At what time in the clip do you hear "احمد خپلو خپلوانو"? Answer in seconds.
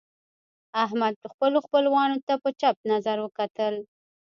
0.83-2.17